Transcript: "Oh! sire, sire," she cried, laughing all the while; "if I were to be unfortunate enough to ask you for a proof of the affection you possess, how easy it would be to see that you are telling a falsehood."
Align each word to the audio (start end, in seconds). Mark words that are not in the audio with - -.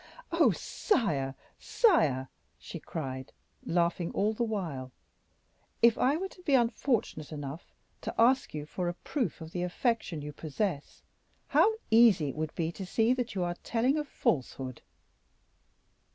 "Oh! 0.31 0.49
sire, 0.49 1.35
sire," 1.59 2.27
she 2.57 2.79
cried, 2.79 3.31
laughing 3.67 4.09
all 4.13 4.33
the 4.33 4.43
while; 4.43 4.91
"if 5.83 5.95
I 5.95 6.15
were 6.17 6.29
to 6.29 6.41
be 6.41 6.55
unfortunate 6.55 7.31
enough 7.31 7.71
to 8.01 8.15
ask 8.19 8.51
you 8.51 8.65
for 8.65 8.87
a 8.89 8.95
proof 8.95 9.41
of 9.41 9.51
the 9.51 9.61
affection 9.61 10.23
you 10.23 10.33
possess, 10.33 11.03
how 11.49 11.73
easy 11.91 12.29
it 12.29 12.35
would 12.35 12.55
be 12.55 12.71
to 12.71 12.83
see 12.83 13.13
that 13.13 13.35
you 13.35 13.43
are 13.43 13.57
telling 13.61 13.99
a 13.99 14.03
falsehood." 14.03 14.81